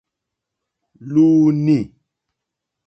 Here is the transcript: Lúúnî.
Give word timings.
Lúúnî. 1.11 1.81